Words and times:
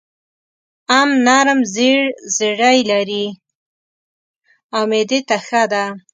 ام 0.99 1.09
نرم 1.25 1.59
زېړ 1.73 1.99
زړي 2.37 2.77
لري 2.91 3.25
او 4.75 4.83
معدې 4.91 5.19
ته 5.27 5.37
ښه 5.45 5.63
ده. 5.71 5.83